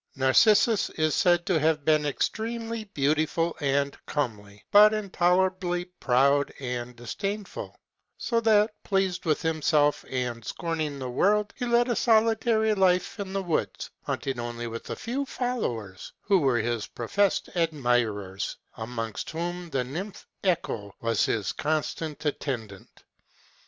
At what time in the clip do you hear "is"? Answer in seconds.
0.89-1.13